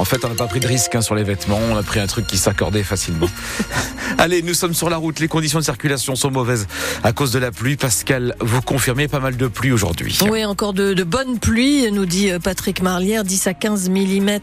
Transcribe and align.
En 0.00 0.06
fait, 0.06 0.24
on 0.24 0.30
n'a 0.30 0.34
pas 0.34 0.46
pris 0.46 0.60
de 0.60 0.66
risque 0.66 0.94
hein, 0.94 1.02
sur 1.02 1.14
les 1.14 1.24
vêtements, 1.24 1.60
on 1.70 1.76
a 1.76 1.82
pris 1.82 2.00
un 2.00 2.06
truc 2.06 2.26
qui 2.26 2.38
s'accordait 2.38 2.82
facilement. 2.82 3.28
Allez, 4.20 4.42
nous 4.42 4.52
sommes 4.52 4.74
sur 4.74 4.90
la 4.90 4.98
route. 4.98 5.18
Les 5.18 5.28
conditions 5.28 5.60
de 5.60 5.64
circulation 5.64 6.14
sont 6.14 6.30
mauvaises 6.30 6.66
à 7.02 7.14
cause 7.14 7.32
de 7.32 7.38
la 7.38 7.50
pluie. 7.50 7.76
Pascal, 7.76 8.36
vous 8.40 8.60
confirmez 8.60 9.08
pas 9.08 9.18
mal 9.18 9.38
de 9.38 9.46
pluie 9.46 9.72
aujourd'hui. 9.72 10.18
Oui, 10.28 10.44
encore 10.44 10.74
de, 10.74 10.92
de 10.92 11.04
bonnes 11.04 11.38
pluies, 11.38 11.90
nous 11.90 12.04
dit 12.04 12.30
Patrick 12.44 12.82
Marlière, 12.82 13.24
10 13.24 13.46
à 13.46 13.54
15 13.54 13.88
mm 13.88 14.40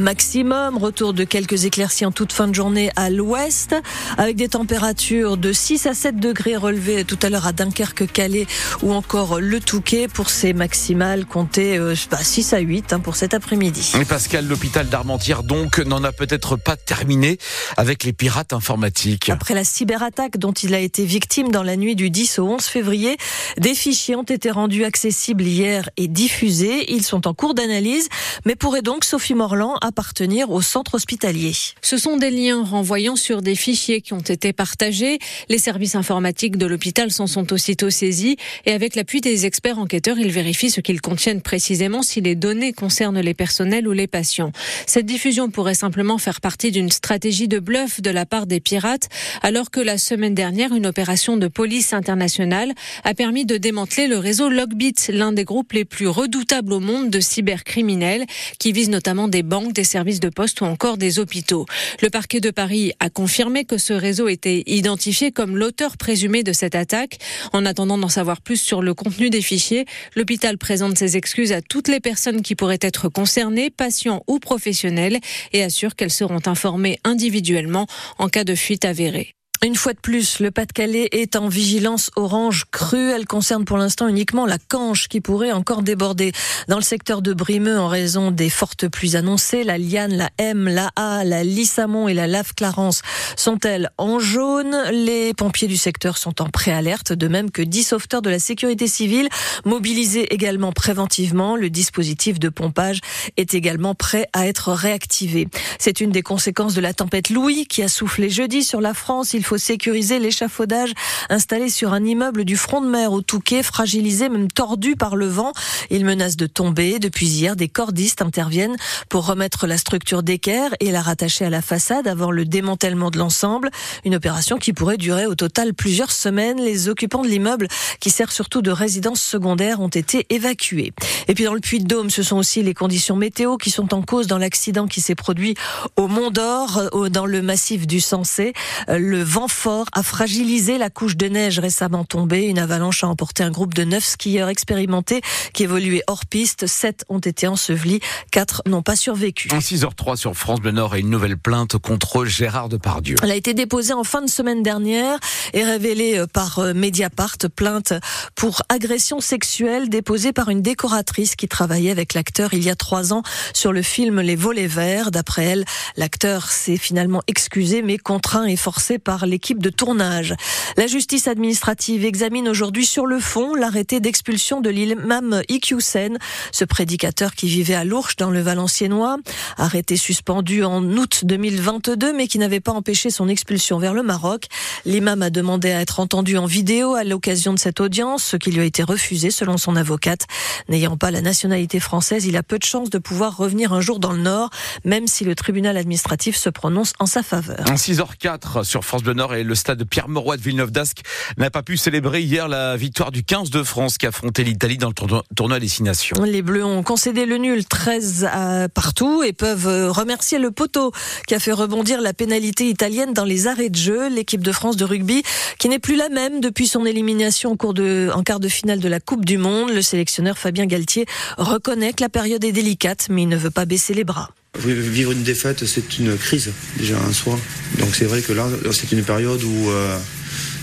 maximum. 0.00 0.78
Retour 0.78 1.12
de 1.12 1.22
quelques 1.22 1.64
éclaircies 1.64 2.04
en 2.04 2.10
toute 2.10 2.32
fin 2.32 2.48
de 2.48 2.56
journée 2.56 2.90
à 2.96 3.08
l'ouest, 3.08 3.76
avec 4.18 4.34
des 4.34 4.48
températures 4.48 5.36
de 5.36 5.52
6 5.52 5.86
à 5.86 5.94
7 5.94 6.18
degrés 6.18 6.56
relevées 6.56 7.04
tout 7.04 7.18
à 7.22 7.30
l'heure 7.30 7.46
à 7.46 7.52
Dunkerque, 7.52 8.10
Calais 8.12 8.48
ou 8.82 8.92
encore 8.92 9.38
Le 9.38 9.60
Touquet 9.60 10.08
pour 10.08 10.28
ces 10.28 10.54
maximales 10.54 11.24
comptées 11.24 11.78
euh, 11.78 11.94
6 11.94 12.52
à 12.52 12.58
8 12.58 12.92
hein, 12.92 12.98
pour 12.98 13.14
cet 13.14 13.32
après-midi. 13.32 13.92
Pascal, 14.08 14.48
l'hôpital 14.48 14.88
d'Armentières 14.88 15.44
donc 15.44 15.78
n'en 15.78 16.02
a 16.02 16.10
peut-être 16.10 16.56
pas 16.56 16.76
terminé 16.76 17.38
avec 17.76 18.02
les 18.02 18.12
pirates 18.12 18.52
informatiques. 18.52 19.03
Après 19.28 19.54
la 19.54 19.64
cyberattaque 19.64 20.38
dont 20.38 20.52
il 20.52 20.74
a 20.74 20.78
été 20.78 21.04
victime 21.04 21.50
dans 21.50 21.62
la 21.62 21.76
nuit 21.76 21.96
du 21.96 22.10
10 22.10 22.38
au 22.38 22.44
11 22.44 22.62
février, 22.64 23.16
des 23.58 23.74
fichiers 23.74 24.16
ont 24.16 24.22
été 24.22 24.50
rendus 24.50 24.84
accessibles 24.84 25.44
hier 25.44 25.90
et 25.96 26.08
diffusés. 26.08 26.92
Ils 26.92 27.02
sont 27.02 27.26
en 27.26 27.34
cours 27.34 27.54
d'analyse, 27.54 28.08
mais 28.44 28.54
pourraient 28.54 28.82
donc, 28.82 29.04
Sophie 29.04 29.34
Morland, 29.34 29.76
appartenir 29.80 30.50
au 30.50 30.62
centre 30.62 30.94
hospitalier. 30.94 31.52
Ce 31.82 31.96
sont 31.98 32.16
des 32.16 32.30
liens 32.30 32.64
renvoyant 32.64 33.16
sur 33.16 33.42
des 33.42 33.54
fichiers 33.54 34.00
qui 34.00 34.12
ont 34.12 34.20
été 34.20 34.52
partagés. 34.52 35.18
Les 35.48 35.58
services 35.58 35.94
informatiques 35.94 36.56
de 36.56 36.66
l'hôpital 36.66 37.10
s'en 37.10 37.26
sont 37.26 37.52
aussitôt 37.52 37.90
saisis 37.90 38.36
et 38.64 38.72
avec 38.72 38.94
l'appui 38.94 39.20
des 39.20 39.46
experts 39.46 39.78
enquêteurs, 39.78 40.18
ils 40.18 40.32
vérifient 40.32 40.70
ce 40.70 40.80
qu'ils 40.80 41.00
contiennent 41.00 41.42
précisément 41.42 42.02
si 42.02 42.20
les 42.20 42.34
données 42.34 42.72
concernent 42.72 43.20
les 43.20 43.34
personnels 43.34 43.86
ou 43.86 43.92
les 43.92 44.06
patients. 44.06 44.52
Cette 44.86 45.06
diffusion 45.06 45.50
pourrait 45.50 45.74
simplement 45.74 46.18
faire 46.18 46.40
partie 46.40 46.70
d'une 46.70 46.90
stratégie 46.90 47.48
de 47.48 47.58
bluff 47.58 48.00
de 48.00 48.10
la 48.10 48.26
part 48.26 48.46
des 48.46 48.60
pirates, 48.60 48.93
alors 49.42 49.70
que 49.70 49.80
la 49.80 49.98
semaine 49.98 50.34
dernière, 50.34 50.74
une 50.74 50.86
opération 50.86 51.36
de 51.36 51.48
police 51.48 51.92
internationale 51.92 52.72
a 53.04 53.14
permis 53.14 53.46
de 53.46 53.56
démanteler 53.56 54.06
le 54.06 54.18
réseau 54.18 54.48
Logbit, 54.48 54.94
l'un 55.08 55.32
des 55.32 55.44
groupes 55.44 55.72
les 55.72 55.84
plus 55.84 56.08
redoutables 56.08 56.72
au 56.72 56.80
monde 56.80 57.10
de 57.10 57.20
cybercriminels, 57.20 58.26
qui 58.58 58.72
vise 58.72 58.88
notamment 58.88 59.28
des 59.28 59.42
banques, 59.42 59.72
des 59.72 59.84
services 59.84 60.20
de 60.20 60.28
poste 60.28 60.60
ou 60.60 60.64
encore 60.64 60.96
des 60.96 61.18
hôpitaux. 61.18 61.66
Le 62.02 62.10
parquet 62.10 62.40
de 62.40 62.50
Paris 62.50 62.92
a 63.00 63.10
confirmé 63.10 63.64
que 63.64 63.78
ce 63.78 63.92
réseau 63.92 64.28
était 64.28 64.62
identifié 64.66 65.32
comme 65.32 65.56
l'auteur 65.56 65.96
présumé 65.96 66.42
de 66.42 66.52
cette 66.52 66.74
attaque. 66.74 67.18
En 67.52 67.66
attendant 67.66 67.98
d'en 67.98 68.08
savoir 68.08 68.40
plus 68.40 68.60
sur 68.60 68.82
le 68.82 68.94
contenu 68.94 69.30
des 69.30 69.42
fichiers, 69.42 69.84
l'hôpital 70.16 70.58
présente 70.58 70.98
ses 70.98 71.16
excuses 71.16 71.52
à 71.52 71.62
toutes 71.62 71.88
les 71.88 72.00
personnes 72.00 72.42
qui 72.42 72.54
pourraient 72.54 72.78
être 72.80 73.08
concernées, 73.08 73.70
patients 73.70 74.22
ou 74.26 74.38
professionnels, 74.38 75.18
et 75.52 75.62
assure 75.62 75.94
qu'elles 75.96 76.10
seront 76.10 76.40
informées 76.46 76.98
individuellement 77.04 77.86
en 78.18 78.28
cas 78.28 78.44
de 78.44 78.54
fuite 78.54 78.83
avérée. 78.84 79.34
Une 79.64 79.76
fois 79.76 79.94
de 79.94 79.98
plus, 79.98 80.40
le 80.40 80.50
Pas-de-Calais 80.50 81.08
est 81.12 81.36
en 81.36 81.48
vigilance 81.48 82.10
orange 82.16 82.66
crue. 82.70 83.12
Elle 83.12 83.24
concerne 83.24 83.64
pour 83.64 83.78
l'instant 83.78 84.08
uniquement 84.08 84.44
la 84.44 84.58
Canche 84.58 85.08
qui 85.08 85.22
pourrait 85.22 85.52
encore 85.52 85.82
déborder. 85.82 86.32
Dans 86.68 86.76
le 86.76 86.82
secteur 86.82 87.22
de 87.22 87.32
Brimeux, 87.32 87.80
en 87.80 87.88
raison 87.88 88.30
des 88.30 88.50
fortes 88.50 88.88
pluies 88.88 89.16
annoncées, 89.16 89.64
la 89.64 89.78
Liane, 89.78 90.12
la 90.18 90.28
M, 90.36 90.68
la 90.68 90.90
A, 90.96 91.24
la 91.24 91.44
Lissamont 91.44 92.08
et 92.08 92.14
la 92.14 92.26
Lave 92.26 92.52
Clarence 92.52 93.00
sont-elles 93.36 93.88
en 93.96 94.18
jaune 94.18 94.76
Les 94.92 95.32
pompiers 95.32 95.66
du 95.66 95.78
secteur 95.78 96.18
sont 96.18 96.42
en 96.42 96.50
préalerte, 96.50 97.14
de 97.14 97.26
même 97.26 97.50
que 97.50 97.62
10 97.62 97.84
sauveteurs 97.84 98.20
de 98.20 98.28
la 98.28 98.40
sécurité 98.40 98.86
civile 98.86 99.30
mobilisés 99.64 100.34
également 100.34 100.72
préventivement. 100.72 101.56
Le 101.56 101.70
dispositif 101.70 102.38
de 102.38 102.50
pompage 102.50 103.00
est 103.38 103.54
également 103.54 103.94
prêt 103.94 104.28
à 104.34 104.46
être 104.46 104.72
réactivé. 104.72 105.48
C'est 105.78 106.02
une 106.02 106.10
des 106.10 106.22
conséquences 106.22 106.74
de 106.74 106.82
la 106.82 106.92
tempête 106.92 107.30
Louis 107.30 107.64
qui 107.66 107.82
a 107.82 107.88
soufflé 107.88 108.28
jeudi 108.28 108.62
sur 108.62 108.82
la 108.82 108.92
France. 108.92 109.32
Sécuriser 109.58 110.18
l'échafaudage 110.18 110.92
installé 111.30 111.68
sur 111.68 111.92
un 111.92 112.04
immeuble 112.04 112.44
du 112.44 112.56
front 112.56 112.80
de 112.80 112.88
mer 112.88 113.12
au 113.12 113.22
Touquet, 113.22 113.62
fragilisé, 113.62 114.28
même 114.28 114.50
tordu 114.50 114.96
par 114.96 115.16
le 115.16 115.26
vent. 115.26 115.52
Il 115.90 116.04
menace 116.04 116.36
de 116.36 116.46
tomber. 116.46 116.98
Depuis 116.98 117.26
hier, 117.26 117.56
des 117.56 117.68
cordistes 117.68 118.22
interviennent 118.22 118.76
pour 119.08 119.26
remettre 119.26 119.66
la 119.66 119.78
structure 119.78 120.22
d'équerre 120.22 120.70
et 120.80 120.90
la 120.90 121.02
rattacher 121.02 121.44
à 121.44 121.50
la 121.50 121.62
façade 121.62 122.06
avant 122.06 122.30
le 122.30 122.44
démantèlement 122.44 123.10
de 123.10 123.18
l'ensemble. 123.18 123.70
Une 124.04 124.14
opération 124.14 124.58
qui 124.58 124.72
pourrait 124.72 124.96
durer 124.96 125.26
au 125.26 125.34
total 125.34 125.74
plusieurs 125.74 126.12
semaines. 126.12 126.60
Les 126.60 126.88
occupants 126.88 127.22
de 127.22 127.28
l'immeuble, 127.28 127.68
qui 128.00 128.10
sert 128.10 128.32
surtout 128.32 128.62
de 128.62 128.70
résidence 128.70 129.20
secondaire, 129.20 129.80
ont 129.80 129.88
été 129.88 130.26
évacués. 130.30 130.92
Et 131.28 131.34
puis 131.34 131.44
dans 131.44 131.54
le 131.54 131.60
Puy-de-Dôme, 131.60 132.10
ce 132.10 132.22
sont 132.22 132.36
aussi 132.36 132.62
les 132.62 132.74
conditions 132.74 133.16
météo 133.16 133.56
qui 133.56 133.70
sont 133.70 133.94
en 133.94 134.02
cause 134.02 134.26
dans 134.26 134.38
l'accident 134.38 134.86
qui 134.86 135.00
s'est 135.00 135.14
produit 135.14 135.54
au 135.96 136.08
Mont 136.08 136.30
d'Or, 136.30 136.90
dans 137.10 137.26
le 137.26 137.42
massif 137.42 137.86
du 137.86 138.00
Sensé. 138.00 138.52
Le 138.88 139.22
vent 139.22 139.43
fort 139.48 139.86
a 139.92 140.02
fragilisé 140.02 140.78
la 140.78 140.90
couche 140.90 141.16
de 141.16 141.26
neige 141.26 141.58
récemment 141.58 142.04
tombée. 142.04 142.44
Une 142.44 142.58
avalanche 142.58 143.04
a 143.04 143.08
emporté 143.08 143.42
un 143.42 143.50
groupe 143.50 143.74
de 143.74 143.84
neuf 143.84 144.04
skieurs 144.04 144.48
expérimentés 144.48 145.20
qui 145.52 145.64
évoluaient 145.64 146.02
hors 146.06 146.26
piste. 146.26 146.66
Sept 146.66 147.04
ont 147.08 147.18
été 147.18 147.46
ensevelis, 147.46 148.00
quatre 148.30 148.62
n'ont 148.66 148.82
pas 148.82 148.96
survécu. 148.96 149.48
En 149.52 149.58
6h03 149.58 150.16
sur 150.16 150.34
France 150.34 150.60
Bleu 150.60 150.72
Nord 150.72 150.96
et 150.96 151.00
une 151.00 151.10
nouvelle 151.10 151.36
plainte 151.36 151.78
contre 151.78 152.24
Gérard 152.24 152.68
Depardieu. 152.68 153.16
Elle 153.22 153.30
a 153.30 153.36
été 153.36 153.54
déposée 153.54 153.92
en 153.92 154.04
fin 154.04 154.22
de 154.22 154.30
semaine 154.30 154.62
dernière 154.62 155.18
et 155.52 155.64
révélée 155.64 156.18
euh, 156.18 156.26
par 156.26 156.58
euh, 156.58 156.74
Mediapart. 156.74 157.24
Plainte 157.56 157.92
pour 158.34 158.62
agression 158.68 159.20
sexuelle 159.20 159.88
déposée 159.88 160.32
par 160.32 160.48
une 160.48 160.62
décoratrice 160.62 161.36
qui 161.36 161.48
travaillait 161.48 161.90
avec 161.90 162.14
l'acteur 162.14 162.54
il 162.54 162.62
y 162.62 162.70
a 162.70 162.74
trois 162.74 163.12
ans 163.12 163.22
sur 163.52 163.72
le 163.72 163.82
film 163.82 164.20
Les 164.20 164.36
Volets 164.36 164.66
Verts. 164.66 165.10
D'après 165.10 165.44
elle, 165.44 165.64
l'acteur 165.96 166.50
s'est 166.50 166.76
finalement 166.76 167.22
excusé 167.26 167.82
mais 167.82 167.98
contraint 167.98 168.46
et 168.46 168.56
forcé 168.56 168.98
par 168.98 169.23
l'équipe 169.26 169.62
de 169.62 169.70
tournage. 169.70 170.34
La 170.76 170.86
justice 170.86 171.28
administrative 171.28 172.04
examine 172.04 172.48
aujourd'hui 172.48 172.86
sur 172.86 173.06
le 173.06 173.20
fond 173.20 173.54
l'arrêté 173.54 174.00
d'expulsion 174.00 174.60
de 174.60 174.70
l'imam 174.70 175.42
Iqiyoussen, 175.48 176.18
ce 176.52 176.64
prédicateur 176.64 177.34
qui 177.34 177.46
vivait 177.46 177.74
à 177.74 177.84
Lourches 177.84 178.16
dans 178.16 178.30
le 178.30 178.40
Valenciennois, 178.40 179.18
arrêté 179.56 179.96
suspendu 179.96 180.64
en 180.64 180.82
août 180.82 181.20
2022 181.24 182.12
mais 182.12 182.26
qui 182.26 182.38
n'avait 182.38 182.60
pas 182.60 182.72
empêché 182.72 183.10
son 183.10 183.28
expulsion 183.28 183.78
vers 183.78 183.94
le 183.94 184.02
Maroc. 184.02 184.46
L'imam 184.84 185.22
a 185.22 185.30
demandé 185.30 185.70
à 185.70 185.80
être 185.80 186.00
entendu 186.00 186.36
en 186.36 186.46
vidéo 186.46 186.94
à 186.94 187.04
l'occasion 187.04 187.54
de 187.54 187.58
cette 187.58 187.80
audience, 187.80 188.24
ce 188.24 188.36
qui 188.36 188.50
lui 188.50 188.60
a 188.60 188.64
été 188.64 188.82
refusé 188.82 189.30
selon 189.30 189.56
son 189.56 189.76
avocate. 189.76 190.26
N'ayant 190.68 190.96
pas 190.96 191.10
la 191.10 191.20
nationalité 191.20 191.80
française, 191.80 192.26
il 192.26 192.36
a 192.36 192.42
peu 192.42 192.58
de 192.58 192.64
chances 192.64 192.90
de 192.90 192.98
pouvoir 192.98 193.36
revenir 193.36 193.72
un 193.72 193.80
jour 193.80 193.98
dans 193.98 194.12
le 194.12 194.22
Nord, 194.22 194.50
même 194.84 195.06
si 195.06 195.24
le 195.24 195.34
tribunal 195.34 195.76
administratif 195.76 196.36
se 196.36 196.50
prononce 196.50 196.92
en 196.98 197.06
sa 197.06 197.22
faveur. 197.22 197.64
En 197.68 197.74
6h04 197.74 198.64
sur 198.64 198.84
France 198.84 199.02
Bleu 199.02 199.13
Et 199.34 199.44
le 199.44 199.54
stade 199.54 199.84
Pierre-Mauroy 199.84 200.36
de 200.36 200.42
Villeneuve-d'Ascq 200.42 200.98
n'a 201.38 201.48
pas 201.48 201.62
pu 201.62 201.76
célébrer 201.76 202.22
hier 202.22 202.48
la 202.48 202.76
victoire 202.76 203.12
du 203.12 203.22
15 203.22 203.50
de 203.50 203.62
France 203.62 203.96
qui 203.96 204.06
affrontait 204.06 204.42
l'Italie 204.42 204.76
dans 204.76 204.88
le 204.88 204.94
tournoi, 205.36 205.60
Destination. 205.60 206.16
Les 206.24 206.42
Bleus 206.42 206.64
ont 206.64 206.82
concédé 206.82 207.24
le 207.24 207.38
nul 207.38 207.64
13 207.64 208.28
à 208.30 208.68
partout 208.68 209.22
et 209.22 209.32
peuvent 209.32 209.68
euh, 209.68 209.92
remercier 209.92 210.38
le 210.38 210.50
poteau 210.50 210.90
qui 211.28 211.34
a 211.34 211.38
fait 211.38 211.52
rebondir 211.52 212.00
la 212.00 212.12
pénalité 212.12 212.68
italienne 212.68 213.12
dans 213.12 213.24
les 213.24 213.46
arrêts 213.46 213.70
de 213.70 213.76
jeu. 213.76 214.08
L'équipe 214.08 214.42
de 214.42 214.52
France 214.52 214.76
de 214.76 214.84
rugby 214.84 215.22
qui 215.58 215.68
n'est 215.68 215.78
plus 215.78 215.96
la 215.96 216.08
même 216.08 216.40
depuis 216.40 216.66
son 216.66 216.84
élimination 216.84 217.52
en 217.52 218.22
quart 218.22 218.40
de 218.40 218.48
finale 218.48 218.80
de 218.80 218.88
la 218.88 218.98
Coupe 218.98 219.24
du 219.24 219.38
Monde. 219.38 219.70
Le 219.70 219.82
sélectionneur 219.82 220.38
Fabien 220.38 220.66
Galtier 220.66 221.06
reconnaît 221.38 221.92
que 221.92 222.02
la 222.02 222.08
période 222.08 222.42
est 222.42 222.52
délicate 222.52 223.06
mais 223.10 223.22
il 223.22 223.28
ne 223.28 223.36
veut 223.36 223.50
pas 223.50 223.64
baisser 223.64 223.94
les 223.94 224.04
bras. 224.04 224.30
Vivre 224.58 225.12
une 225.12 225.22
défaite, 225.22 225.66
c'est 225.66 225.98
une 225.98 226.16
crise 226.16 226.52
déjà 226.78 226.96
en 226.98 227.12
soi. 227.12 227.38
Donc 227.80 227.94
c'est 227.94 228.04
vrai 228.04 228.22
que 228.22 228.32
là, 228.32 228.48
c'est 228.72 228.92
une 228.92 229.02
période 229.02 229.42
où, 229.42 229.70
euh, 229.70 229.98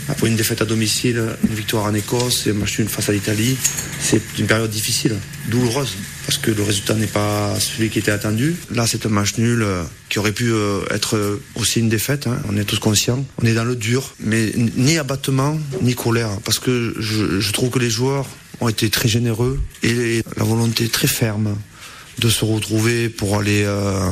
après 0.07 0.27
une 0.27 0.37
défaite 0.37 0.61
à 0.61 0.65
domicile, 0.65 1.21
une 1.47 1.55
victoire 1.55 1.85
en 1.85 1.93
Écosse 1.93 2.47
et 2.47 2.51
un 2.51 2.53
match 2.53 2.79
nul 2.79 2.87
face 2.87 3.09
à 3.09 3.11
l'Italie, 3.11 3.57
c'est 3.99 4.21
une 4.39 4.45
période 4.45 4.69
difficile, 4.69 5.15
douloureuse, 5.49 5.95
parce 6.25 6.37
que 6.37 6.51
le 6.51 6.63
résultat 6.63 6.93
n'est 6.93 7.05
pas 7.05 7.59
celui 7.59 7.89
qui 7.89 7.99
était 7.99 8.11
attendu. 8.11 8.55
Là, 8.73 8.87
c'est 8.87 9.05
un 9.05 9.09
match 9.09 9.37
nul 9.37 9.61
euh, 9.61 9.83
qui 10.07 10.19
aurait 10.19 10.31
pu 10.31 10.51
euh, 10.51 10.81
être 10.89 11.39
aussi 11.55 11.79
une 11.81 11.89
défaite, 11.89 12.27
hein, 12.27 12.41
on 12.49 12.55
est 12.55 12.63
tous 12.63 12.79
conscients. 12.79 13.25
On 13.43 13.45
est 13.45 13.53
dans 13.53 13.65
le 13.65 13.75
dur, 13.75 14.15
mais 14.21 14.53
ni 14.55 14.97
abattement, 14.97 15.59
ni 15.81 15.95
colère, 15.95 16.29
parce 16.45 16.59
que 16.59 16.95
je, 16.97 17.41
je 17.41 17.51
trouve 17.51 17.69
que 17.69 17.79
les 17.79 17.89
joueurs 17.89 18.25
ont 18.61 18.69
été 18.69 18.89
très 18.89 19.09
généreux 19.09 19.59
et 19.83 20.23
la 20.37 20.43
volonté 20.43 20.87
très 20.87 21.07
ferme 21.07 21.57
de 22.21 22.29
se 22.29 22.45
retrouver 22.45 23.09
pour 23.09 23.37
aller 23.37 23.63
euh, 23.65 24.09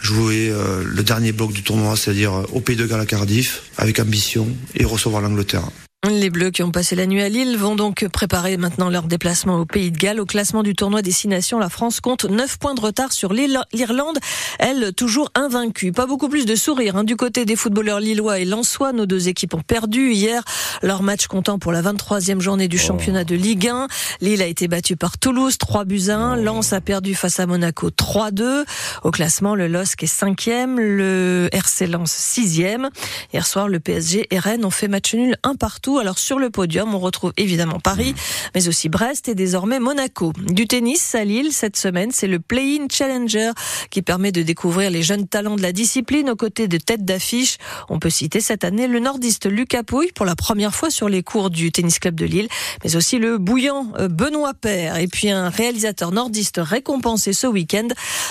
jouer 0.00 0.50
euh, 0.50 0.82
le 0.84 1.02
dernier 1.02 1.32
bloc 1.32 1.52
du 1.52 1.62
tournoi, 1.62 1.96
c'est-à-dire 1.96 2.32
au 2.52 2.60
Pays 2.60 2.76
de 2.76 2.86
Galles 2.86 3.00
à 3.00 3.06
Cardiff, 3.06 3.62
avec 3.78 4.00
ambition 4.00 4.48
et 4.74 4.84
recevoir 4.84 5.22
l'Angleterre. 5.22 5.68
Les 6.10 6.30
Bleus 6.30 6.50
qui 6.50 6.64
ont 6.64 6.72
passé 6.72 6.96
la 6.96 7.06
nuit 7.06 7.22
à 7.22 7.28
Lille 7.28 7.56
vont 7.56 7.76
donc 7.76 8.04
préparer 8.08 8.56
maintenant 8.56 8.90
leur 8.90 9.04
déplacement 9.04 9.60
au 9.60 9.64
Pays 9.64 9.92
de 9.92 9.96
Galles. 9.96 10.18
Au 10.18 10.26
classement 10.26 10.64
du 10.64 10.74
tournoi 10.74 11.00
des 11.00 11.12
Six 11.12 11.28
Nations, 11.28 11.60
la 11.60 11.68
France 11.68 12.00
compte 12.00 12.24
9 12.24 12.58
points 12.58 12.74
de 12.74 12.80
retard 12.80 13.12
sur 13.12 13.32
l'Irlande, 13.32 14.18
elle 14.58 14.92
toujours 14.94 15.30
invaincue. 15.36 15.92
Pas 15.92 16.06
beaucoup 16.06 16.28
plus 16.28 16.44
de 16.44 16.56
sourire 16.56 16.96
hein. 16.96 17.04
du 17.04 17.14
côté 17.14 17.44
des 17.44 17.54
footballeurs 17.54 18.00
lillois 18.00 18.40
et 18.40 18.44
lensois. 18.44 18.92
Nos 18.92 19.06
deux 19.06 19.28
équipes 19.28 19.54
ont 19.54 19.62
perdu 19.62 20.10
hier 20.10 20.42
leur 20.82 21.04
match 21.04 21.28
comptant 21.28 21.60
pour 21.60 21.70
la 21.70 21.82
23e 21.82 22.40
journée 22.40 22.66
du 22.66 22.78
championnat 22.78 23.22
de 23.22 23.36
Ligue 23.36 23.68
1. 23.68 23.86
Lille 24.20 24.42
a 24.42 24.46
été 24.46 24.66
battue 24.66 24.96
par 24.96 25.18
Toulouse 25.18 25.56
3 25.56 25.84
buts 25.84 26.10
1. 26.10 26.34
Lens 26.34 26.72
a 26.72 26.80
perdu 26.80 27.14
face 27.14 27.38
à 27.38 27.46
Monaco 27.46 27.90
3-2. 27.90 28.64
Au 29.04 29.12
classement, 29.12 29.54
le 29.54 29.68
LOSC 29.68 30.02
est 30.02 30.12
5e, 30.12 30.74
le 30.80 31.48
RC 31.52 31.86
Lens 31.86 32.12
6e. 32.12 32.88
Hier 33.32 33.46
soir, 33.46 33.68
le 33.68 33.78
PSG 33.78 34.26
et 34.32 34.38
Rennes 34.40 34.64
ont 34.64 34.70
fait 34.70 34.88
match 34.88 35.14
nul 35.14 35.36
un 35.44 35.54
partout. 35.54 35.91
Alors 35.98 36.18
sur 36.18 36.38
le 36.38 36.50
podium, 36.50 36.94
on 36.94 36.98
retrouve 36.98 37.32
évidemment 37.36 37.80
Paris, 37.80 38.14
mais 38.54 38.68
aussi 38.68 38.88
Brest 38.88 39.28
et 39.28 39.34
désormais 39.34 39.80
Monaco. 39.80 40.32
Du 40.38 40.66
tennis 40.66 41.14
à 41.14 41.24
Lille 41.24 41.52
cette 41.52 41.76
semaine, 41.76 42.10
c'est 42.12 42.26
le 42.26 42.40
Play-in 42.40 42.86
Challenger 42.90 43.52
qui 43.90 44.02
permet 44.02 44.32
de 44.32 44.42
découvrir 44.42 44.90
les 44.90 45.02
jeunes 45.02 45.26
talents 45.26 45.56
de 45.56 45.62
la 45.62 45.72
discipline 45.72 46.30
aux 46.30 46.36
côtés 46.36 46.68
de 46.68 46.78
têtes 46.78 47.04
d'affiche. 47.04 47.58
On 47.88 47.98
peut 47.98 48.10
citer 48.10 48.40
cette 48.40 48.64
année 48.64 48.86
le 48.86 48.98
nordiste 48.98 49.50
Lucas 49.50 49.82
Pouille 49.82 50.12
pour 50.14 50.26
la 50.26 50.36
première 50.36 50.74
fois 50.74 50.90
sur 50.90 51.08
les 51.08 51.22
cours 51.22 51.50
du 51.50 51.72
tennis 51.72 51.98
club 51.98 52.14
de 52.14 52.26
Lille, 52.26 52.48
mais 52.84 52.96
aussi 52.96 53.18
le 53.18 53.38
bouillant 53.38 53.92
euh, 53.98 54.08
Benoît 54.08 54.54
Père 54.54 54.96
et 54.96 55.08
puis 55.08 55.30
un 55.30 55.48
réalisateur 55.48 56.12
nordiste 56.12 56.60
récompensé 56.62 57.32
ce 57.32 57.46
week-end, 57.46 57.88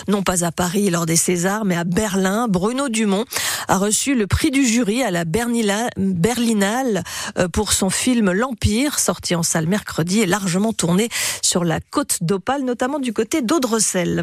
non 0.07 0.23
pas 0.23 0.43
à 0.45 0.51
Paris 0.51 0.89
lors 0.89 1.05
des 1.05 1.15
Césars, 1.15 1.65
mais 1.65 1.75
à 1.75 1.83
Berlin. 1.83 2.47
Bruno 2.47 2.89
Dumont 2.89 3.25
a 3.71 3.77
reçu 3.77 4.15
le 4.15 4.27
prix 4.27 4.51
du 4.51 4.65
jury 4.65 5.01
à 5.01 5.11
la 5.11 5.23
Berlinale 5.23 7.05
euh, 7.37 7.47
pour 7.47 7.71
son 7.71 7.89
film 7.89 8.33
L'Empire, 8.33 8.99
sorti 8.99 9.33
en 9.33 9.43
salle 9.43 9.65
mercredi 9.65 10.19
et 10.19 10.25
largement 10.25 10.73
tourné 10.73 11.07
sur 11.41 11.63
la 11.63 11.79
côte 11.79 12.17
d'Opale, 12.19 12.63
notamment 12.63 12.99
du 12.99 13.13
côté 13.13 13.41
d'Audrecel. 13.41 14.19